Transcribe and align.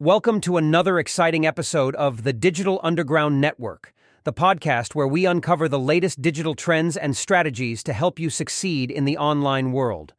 Welcome 0.00 0.40
to 0.40 0.56
another 0.56 0.98
exciting 0.98 1.46
episode 1.46 1.94
of 1.94 2.24
the 2.24 2.32
Digital 2.32 2.80
Underground 2.82 3.40
Network, 3.40 3.94
the 4.24 4.32
podcast 4.32 4.96
where 4.96 5.06
we 5.06 5.24
uncover 5.24 5.68
the 5.68 5.78
latest 5.78 6.20
digital 6.20 6.56
trends 6.56 6.96
and 6.96 7.16
strategies 7.16 7.84
to 7.84 7.92
help 7.92 8.18
you 8.18 8.28
succeed 8.28 8.90
in 8.90 9.04
the 9.04 9.16
online 9.16 9.70
world. 9.70 10.12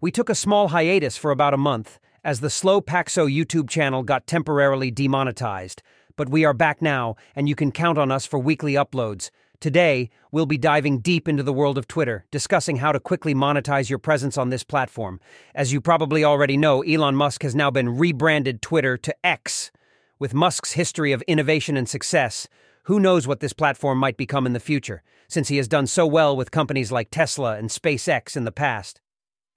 We 0.00 0.12
took 0.12 0.30
a 0.30 0.34
small 0.36 0.68
hiatus 0.68 1.16
for 1.16 1.32
about 1.32 1.54
a 1.54 1.58
month 1.58 1.98
as 2.22 2.38
the 2.38 2.48
Slow 2.48 2.80
Paxo 2.80 3.26
YouTube 3.26 3.68
channel 3.68 4.04
got 4.04 4.28
temporarily 4.28 4.92
demonetized, 4.92 5.82
but 6.14 6.28
we 6.28 6.44
are 6.44 6.54
back 6.54 6.80
now 6.80 7.16
and 7.34 7.48
you 7.48 7.56
can 7.56 7.72
count 7.72 7.98
on 7.98 8.12
us 8.12 8.26
for 8.26 8.38
weekly 8.38 8.74
uploads. 8.74 9.30
Today, 9.60 10.10
we'll 10.30 10.46
be 10.46 10.58
diving 10.58 10.98
deep 10.98 11.26
into 11.26 11.42
the 11.42 11.52
world 11.52 11.78
of 11.78 11.88
Twitter, 11.88 12.26
discussing 12.30 12.76
how 12.76 12.92
to 12.92 13.00
quickly 13.00 13.34
monetize 13.34 13.88
your 13.88 13.98
presence 13.98 14.36
on 14.36 14.50
this 14.50 14.64
platform. 14.64 15.18
As 15.54 15.72
you 15.72 15.80
probably 15.80 16.24
already 16.24 16.56
know, 16.58 16.82
Elon 16.82 17.16
Musk 17.16 17.42
has 17.42 17.54
now 17.54 17.70
been 17.70 17.96
rebranded 17.96 18.60
Twitter 18.60 18.98
to 18.98 19.16
X. 19.24 19.70
With 20.18 20.34
Musk's 20.34 20.72
history 20.72 21.12
of 21.12 21.22
innovation 21.22 21.76
and 21.76 21.88
success, 21.88 22.48
who 22.84 23.00
knows 23.00 23.26
what 23.26 23.40
this 23.40 23.54
platform 23.54 23.98
might 23.98 24.16
become 24.16 24.46
in 24.46 24.52
the 24.52 24.60
future, 24.60 25.02
since 25.26 25.48
he 25.48 25.56
has 25.56 25.68
done 25.68 25.86
so 25.86 26.06
well 26.06 26.36
with 26.36 26.50
companies 26.50 26.92
like 26.92 27.10
Tesla 27.10 27.56
and 27.56 27.70
SpaceX 27.70 28.36
in 28.36 28.44
the 28.44 28.52
past. 28.52 29.00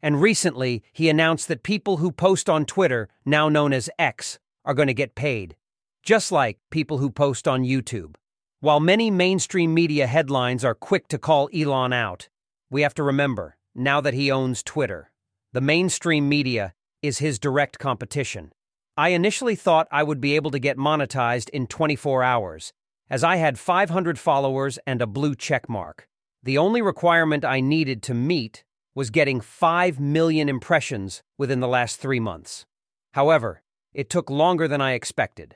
And 0.01 0.21
recently, 0.21 0.81
he 0.93 1.09
announced 1.09 1.49
that 1.49 1.61
people 1.61 1.97
who 1.97 2.11
post 2.11 2.49
on 2.49 2.65
Twitter, 2.65 3.09
now 3.25 3.49
known 3.49 3.73
as 3.73 3.89
X, 3.99 4.39
are 4.63 4.73
going 4.73 4.87
to 4.87 4.93
get 4.93 5.13
paid, 5.13 5.57
just 6.03 6.31
like 6.31 6.57
people 6.69 6.99
who 6.99 7.09
post 7.09 7.47
on 7.47 7.63
YouTube. 7.63 8.15
While 8.61 8.81
many 8.81 9.09
mainstream 9.09 9.73
media 9.73 10.05
headlines 10.05 10.65
are 10.65 10.75
quick 10.75 11.07
to 11.07 11.17
call 11.17 11.49
Elon 11.55 11.93
out, 11.93 12.27
we 12.69 12.81
have 12.81 12.93
to 12.95 13.03
remember, 13.03 13.55
now 13.73 14.01
that 14.01 14.13
he 14.13 14.29
owns 14.29 14.63
Twitter, 14.63 15.11
the 15.53 15.61
mainstream 15.61 16.27
media 16.27 16.73
is 17.01 17.19
his 17.19 17.39
direct 17.39 17.79
competition. 17.79 18.51
I 18.97 19.09
initially 19.09 19.55
thought 19.55 19.87
I 19.93 20.03
would 20.03 20.19
be 20.19 20.35
able 20.35 20.51
to 20.51 20.59
get 20.59 20.75
monetized 20.75 21.47
in 21.51 21.67
24 21.67 22.21
hours, 22.21 22.73
as 23.09 23.23
I 23.23 23.37
had 23.37 23.57
500 23.57 24.19
followers 24.19 24.77
and 24.85 25.01
a 25.01 25.07
blue 25.07 25.35
check 25.35 25.69
mark. 25.69 26.09
The 26.43 26.57
only 26.57 26.81
requirement 26.81 27.45
I 27.45 27.61
needed 27.61 28.03
to 28.03 28.13
meet 28.13 28.65
was 28.93 29.09
getting 29.09 29.39
5 29.39 30.01
million 30.01 30.49
impressions 30.49 31.23
within 31.37 31.61
the 31.61 31.67
last 31.69 32.01
three 32.01 32.19
months. 32.19 32.65
However, 33.13 33.61
it 33.93 34.09
took 34.09 34.29
longer 34.29 34.67
than 34.67 34.81
I 34.81 34.95
expected, 34.95 35.55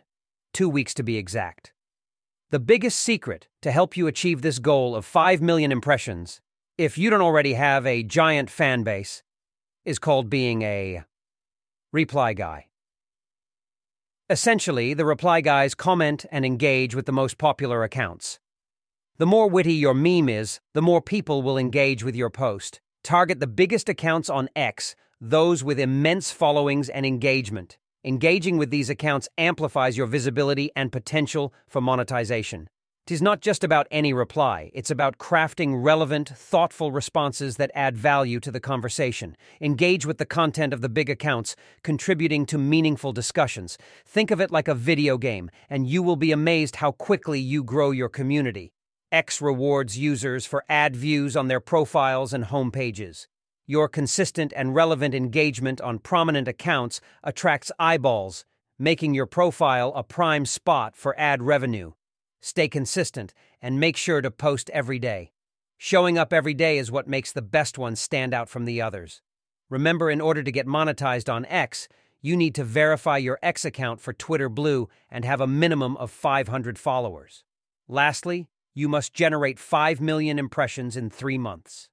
two 0.54 0.70
weeks 0.70 0.94
to 0.94 1.04
be 1.04 1.18
exact. 1.18 1.74
The 2.54 2.60
biggest 2.60 3.00
secret 3.00 3.48
to 3.64 3.72
help 3.72 3.98
you 3.98 4.06
achieve 4.06 4.44
this 4.44 4.60
goal 4.60 4.96
of 4.96 5.06
5 5.06 5.42
million 5.42 5.72
impressions, 5.72 6.40
if 6.78 7.00
you 7.00 7.10
don't 7.10 7.20
already 7.20 7.56
have 7.56 7.84
a 7.88 8.04
giant 8.04 8.48
fan 8.48 8.84
base, 8.84 9.24
is 9.86 9.98
called 9.98 10.30
being 10.30 10.62
a 10.62 11.04
reply 11.92 12.34
guy. 12.34 12.68
Essentially, 14.30 14.94
the 14.94 15.04
reply 15.04 15.42
guys 15.42 15.74
comment 15.74 16.28
and 16.32 16.46
engage 16.46 16.94
with 16.94 17.08
the 17.08 17.12
most 17.12 17.40
popular 17.40 17.84
accounts. 17.84 18.40
The 19.18 19.26
more 19.26 19.48
witty 19.48 19.74
your 19.74 19.96
meme 19.96 20.30
is, 20.30 20.60
the 20.76 20.82
more 20.84 21.02
people 21.02 21.42
will 21.42 21.58
engage 21.58 22.04
with 22.04 22.16
your 22.16 22.30
post. 22.30 22.82
Target 23.04 23.40
the 23.40 23.48
biggest 23.48 23.90
accounts 23.90 24.30
on 24.30 24.48
X, 24.56 24.96
those 25.20 25.64
with 25.64 25.80
immense 25.80 26.30
followings 26.32 26.88
and 26.88 27.04
engagement. 27.04 27.80
Engaging 28.06 28.58
with 28.58 28.70
these 28.70 28.90
accounts 28.90 29.30
amplifies 29.38 29.96
your 29.96 30.08
visibility 30.08 30.70
and 30.76 30.92
potential 30.92 31.54
for 31.70 31.80
monetization. 31.80 32.68
It 33.08 33.14
is 33.14 33.22
not 33.22 33.40
just 33.40 33.64
about 33.64 33.88
any 33.92 34.12
reply, 34.12 34.72
it's 34.74 34.92
about 34.92 35.18
crafting 35.18 35.82
relevant, 35.82 36.28
thoughtful 36.28 36.92
responses 36.92 37.56
that 37.56 37.72
add 37.74 37.96
value 37.96 38.42
to 38.42 38.52
the 38.52 38.60
conversation. 38.60 39.38
Engage 39.62 40.06
with 40.06 40.18
the 40.18 40.26
content 40.26 40.74
of 40.74 40.82
the 40.82 40.90
big 40.90 41.10
accounts, 41.10 41.56
contributing 41.82 42.46
to 42.48 42.58
meaningful 42.58 43.14
discussions. 43.14 43.78
Think 44.06 44.32
of 44.32 44.42
it 44.42 44.52
like 44.52 44.68
a 44.68 44.76
video 44.76 45.18
game, 45.18 45.50
and 45.70 45.88
you 45.88 46.04
will 46.04 46.18
be 46.18 46.34
amazed 46.34 46.78
how 46.78 46.92
quickly 46.92 47.40
you 47.40 47.64
grow 47.64 47.92
your 47.92 48.10
community. 48.10 48.74
X 49.14 49.42
rewards 49.42 49.98
users 49.98 50.46
for 50.46 50.66
ad 50.68 50.94
views 50.94 51.38
on 51.38 51.48
their 51.48 51.62
profiles 51.62 52.34
and 52.34 52.44
homepages. 52.44 53.28
Your 53.66 53.88
consistent 53.88 54.52
and 54.58 54.76
relevant 54.76 55.16
engagement 55.16 55.80
on 55.80 56.00
prominent 56.00 56.50
accounts 56.50 57.00
attracts 57.24 57.72
eyeballs, 57.80 58.44
making 58.78 59.14
your 59.14 59.26
profile 59.26 59.94
a 59.96 60.04
prime 60.04 60.46
spot 60.46 60.98
for 60.98 61.18
ad 61.18 61.42
revenue. 61.42 61.94
Stay 62.42 62.68
consistent 62.68 63.34
and 63.62 63.80
make 63.80 63.96
sure 63.96 64.22
to 64.22 64.30
post 64.30 64.70
every 64.72 65.00
day. 65.00 65.32
Showing 65.78 66.18
up 66.18 66.34
every 66.34 66.54
day 66.54 66.78
is 66.78 66.92
what 66.92 67.08
makes 67.08 67.32
the 67.32 67.42
best 67.42 67.78
ones 67.78 68.02
stand 68.02 68.34
out 68.34 68.50
from 68.50 68.66
the 68.66 68.82
others. 68.82 69.22
Remember, 69.70 70.12
in 70.12 70.20
order 70.20 70.44
to 70.44 70.52
get 70.52 70.68
monetized 70.68 71.34
on 71.34 71.46
X, 71.46 71.88
you 72.22 72.36
need 72.36 72.56
to 72.56 72.66
verify 72.66 73.18
your 73.18 73.40
X 73.42 73.64
account 73.64 74.02
for 74.02 74.12
Twitter 74.12 74.50
Blue 74.50 74.90
and 75.10 75.24
have 75.24 75.40
a 75.40 75.48
minimum 75.48 75.96
of 75.96 76.12
500 76.12 76.78
followers. 76.78 77.46
Lastly, 77.88 78.50
you 78.74 78.90
must 78.90 79.14
generate 79.14 79.58
5 79.58 80.02
million 80.02 80.38
impressions 80.38 80.98
in 80.98 81.10
three 81.10 81.38
months. 81.38 81.90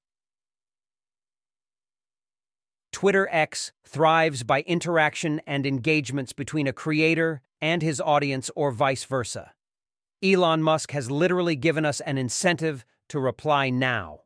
Twitter 3.01 3.27
X 3.31 3.71
thrives 3.83 4.43
by 4.43 4.61
interaction 4.61 5.41
and 5.47 5.65
engagements 5.65 6.33
between 6.33 6.67
a 6.67 6.71
creator 6.71 7.41
and 7.59 7.81
his 7.81 7.99
audience, 7.99 8.51
or 8.55 8.69
vice 8.69 9.05
versa. 9.05 9.53
Elon 10.21 10.61
Musk 10.61 10.91
has 10.91 11.09
literally 11.09 11.55
given 11.55 11.83
us 11.83 11.99
an 12.01 12.19
incentive 12.19 12.85
to 13.09 13.19
reply 13.19 13.71
now. 13.71 14.19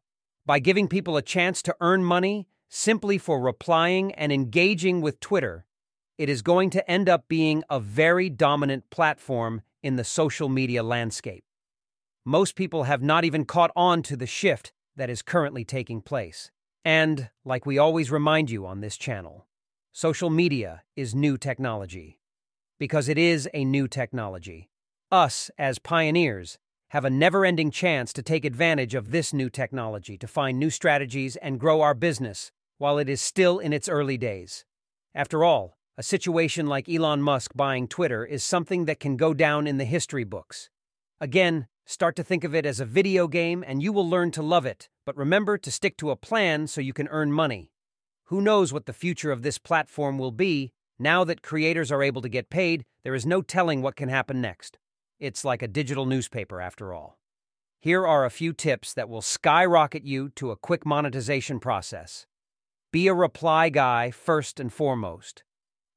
By 0.45 0.59
giving 0.59 0.89
people 0.89 1.15
a 1.15 1.21
chance 1.21 1.61
to 1.61 1.75
earn 1.79 2.03
money 2.03 2.49
simply 2.67 3.17
for 3.17 3.39
replying 3.39 4.11
and 4.15 4.33
engaging 4.33 4.99
with 4.99 5.21
Twitter, 5.21 5.65
it 6.17 6.27
is 6.27 6.41
going 6.41 6.69
to 6.71 6.91
end 6.91 7.07
up 7.07 7.29
being 7.29 7.63
a 7.69 7.79
very 7.79 8.29
dominant 8.29 8.89
platform 8.89 9.61
in 9.83 9.95
the 9.95 10.03
social 10.03 10.49
media 10.49 10.83
landscape. 10.83 11.45
Most 12.25 12.57
people 12.57 12.83
have 12.83 13.01
not 13.01 13.23
even 13.23 13.45
caught 13.45 13.71
on 13.73 14.01
to 14.01 14.17
the 14.17 14.27
shift 14.27 14.73
that 14.97 15.09
is 15.09 15.21
currently 15.21 15.63
taking 15.63 16.01
place. 16.01 16.51
And, 16.85 17.29
like 17.43 17.65
we 17.65 17.79
always 17.79 18.11
remind 18.11 18.51
you 18.51 18.67
on 18.67 18.79
this 18.79 18.95
channel, 18.95 19.47
social 19.91 20.29
media 20.29 20.83
is 20.95 21.15
new 21.15 21.35
technology. 21.35 22.19
Because 22.77 23.09
it 23.09 23.17
is 23.17 23.49
a 23.55 23.65
new 23.65 23.87
technology. 23.87 24.69
Us, 25.11 25.49
as 25.57 25.79
pioneers, 25.79 26.59
have 26.89 27.03
a 27.03 27.09
never 27.09 27.43
ending 27.43 27.71
chance 27.71 28.13
to 28.13 28.21
take 28.21 28.45
advantage 28.45 28.93
of 28.93 29.09
this 29.09 29.33
new 29.33 29.49
technology 29.49 30.15
to 30.17 30.27
find 30.27 30.59
new 30.59 30.69
strategies 30.69 31.35
and 31.37 31.59
grow 31.59 31.81
our 31.81 31.95
business 31.95 32.51
while 32.77 32.99
it 32.99 33.09
is 33.09 33.19
still 33.19 33.57
in 33.57 33.73
its 33.73 33.89
early 33.89 34.17
days. 34.17 34.63
After 35.15 35.43
all, 35.43 35.77
a 35.97 36.03
situation 36.03 36.67
like 36.67 36.87
Elon 36.87 37.21
Musk 37.21 37.51
buying 37.55 37.87
Twitter 37.87 38.23
is 38.25 38.43
something 38.43 38.85
that 38.85 38.99
can 38.99 39.17
go 39.17 39.33
down 39.33 39.65
in 39.65 39.77
the 39.77 39.85
history 39.85 40.23
books. 40.23 40.69
Again, 41.19 41.67
Start 41.87 42.15
to 42.15 42.23
think 42.23 42.43
of 42.43 42.55
it 42.55 42.65
as 42.65 42.79
a 42.79 42.85
video 42.85 43.27
game 43.27 43.63
and 43.65 43.81
you 43.81 43.93
will 43.93 44.09
learn 44.09 44.31
to 44.31 44.41
love 44.41 44.65
it, 44.65 44.89
but 45.05 45.15
remember 45.15 45.55
to 45.55 45.69
stick 45.69 45.97
to 45.97 46.09
a 46.09 46.15
plan 46.15 46.65
so 46.65 46.81
you 46.81 46.93
can 46.93 47.07
earn 47.09 47.31
money. 47.31 47.69
Who 48.25 48.41
knows 48.41 48.73
what 48.73 48.87
the 48.87 48.93
future 48.93 49.31
of 49.31 49.43
this 49.43 49.59
platform 49.59 50.17
will 50.17 50.31
be? 50.31 50.71
Now 50.97 51.23
that 51.25 51.43
creators 51.43 51.91
are 51.91 52.01
able 52.01 52.23
to 52.23 52.29
get 52.29 52.49
paid, 52.49 52.85
there 53.03 53.13
is 53.13 53.23
no 53.23 53.43
telling 53.43 53.83
what 53.83 53.95
can 53.95 54.09
happen 54.09 54.41
next. 54.41 54.79
It's 55.19 55.45
like 55.45 55.61
a 55.61 55.67
digital 55.67 56.07
newspaper, 56.07 56.59
after 56.59 56.91
all. 56.91 57.19
Here 57.79 58.07
are 58.07 58.25
a 58.25 58.31
few 58.31 58.51
tips 58.51 58.91
that 58.95 59.07
will 59.07 59.21
skyrocket 59.21 60.05
you 60.05 60.29
to 60.29 60.49
a 60.49 60.57
quick 60.57 60.87
monetization 60.87 61.59
process. 61.59 62.25
Be 62.91 63.05
a 63.05 63.13
reply 63.13 63.69
guy 63.69 64.09
first 64.09 64.59
and 64.59 64.73
foremost. 64.73 65.43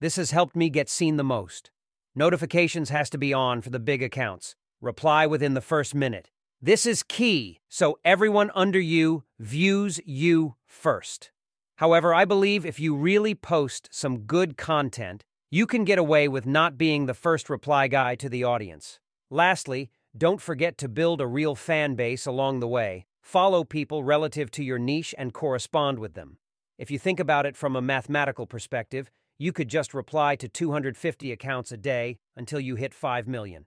This 0.00 0.16
has 0.16 0.32
helped 0.32 0.54
me 0.54 0.68
get 0.68 0.90
seen 0.90 1.16
the 1.16 1.24
most. 1.24 1.70
Notifications 2.14 2.90
has 2.90 3.08
to 3.08 3.16
be 3.16 3.32
on 3.32 3.62
for 3.62 3.70
the 3.70 3.80
big 3.80 4.02
accounts. 4.02 4.54
Reply 4.80 5.26
within 5.26 5.54
the 5.54 5.60
first 5.60 5.92
minute. 5.92 6.30
This 6.62 6.86
is 6.86 7.02
key, 7.02 7.58
so 7.68 7.98
everyone 8.04 8.52
under 8.54 8.78
you 8.78 9.24
views 9.40 10.00
you 10.04 10.54
first. 10.66 11.32
However, 11.78 12.14
I 12.14 12.24
believe 12.24 12.64
if 12.64 12.78
you 12.78 12.94
really 12.94 13.34
post 13.34 13.88
some 13.90 14.20
good 14.20 14.56
content, 14.56 15.24
you 15.50 15.66
can 15.66 15.82
get 15.82 15.98
away 15.98 16.28
with 16.28 16.46
not 16.46 16.78
being 16.78 17.06
the 17.06 17.14
first 17.14 17.50
reply 17.50 17.88
guy 17.88 18.14
to 18.16 18.28
the 18.28 18.44
audience. 18.44 19.00
Lastly, 19.30 19.90
don't 20.16 20.40
forget 20.40 20.78
to 20.78 20.88
build 20.88 21.20
a 21.20 21.26
real 21.26 21.56
fan 21.56 21.96
base 21.96 22.24
along 22.24 22.60
the 22.60 22.68
way. 22.68 23.06
Follow 23.20 23.64
people 23.64 24.04
relative 24.04 24.48
to 24.52 24.62
your 24.62 24.78
niche 24.78 25.12
and 25.18 25.34
correspond 25.34 25.98
with 25.98 26.14
them. 26.14 26.38
If 26.78 26.88
you 26.88 27.00
think 27.00 27.18
about 27.18 27.46
it 27.46 27.56
from 27.56 27.74
a 27.74 27.82
mathematical 27.82 28.46
perspective, 28.46 29.10
you 29.38 29.52
could 29.52 29.68
just 29.68 29.92
reply 29.92 30.36
to 30.36 30.48
250 30.48 31.32
accounts 31.32 31.72
a 31.72 31.76
day 31.76 32.18
until 32.36 32.60
you 32.60 32.76
hit 32.76 32.94
5 32.94 33.26
million 33.26 33.66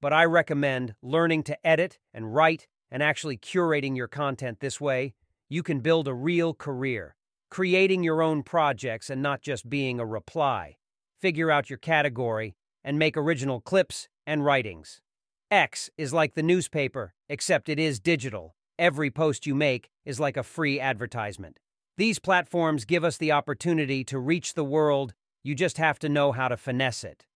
but 0.00 0.12
I 0.12 0.24
recommend 0.24 0.94
learning 1.02 1.44
to 1.44 1.66
edit 1.66 1.98
and 2.12 2.34
write 2.34 2.66
and 2.90 3.02
actually 3.02 3.36
curating 3.36 3.96
your 3.96 4.08
content 4.08 4.60
this 4.60 4.80
way. 4.80 5.14
You 5.48 5.62
can 5.62 5.80
build 5.80 6.08
a 6.08 6.14
real 6.14 6.54
career, 6.54 7.16
creating 7.50 8.02
your 8.02 8.22
own 8.22 8.42
projects 8.42 9.10
and 9.10 9.22
not 9.22 9.42
just 9.42 9.68
being 9.68 10.00
a 10.00 10.06
reply. 10.06 10.76
Figure 11.20 11.50
out 11.50 11.70
your 11.70 11.78
category 11.78 12.56
and 12.84 12.98
make 12.98 13.16
original 13.16 13.60
clips 13.60 14.08
and 14.26 14.44
writings. 14.44 15.00
X 15.50 15.90
is 15.96 16.12
like 16.12 16.34
the 16.34 16.42
newspaper, 16.42 17.14
except 17.28 17.68
it 17.68 17.78
is 17.78 18.00
digital. 18.00 18.56
Every 18.78 19.10
post 19.10 19.46
you 19.46 19.54
make 19.54 19.90
is 20.04 20.20
like 20.20 20.36
a 20.36 20.42
free 20.42 20.80
advertisement. 20.80 21.58
These 21.96 22.18
platforms 22.18 22.84
give 22.84 23.04
us 23.04 23.16
the 23.16 23.32
opportunity 23.32 24.04
to 24.04 24.18
reach 24.18 24.54
the 24.54 24.64
world, 24.64 25.14
you 25.42 25.54
just 25.54 25.78
have 25.78 25.98
to 26.00 26.08
know 26.08 26.32
how 26.32 26.48
to 26.48 26.56
finesse 26.56 27.04
it. 27.04 27.26